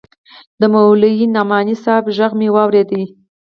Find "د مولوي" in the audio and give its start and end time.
0.59-1.25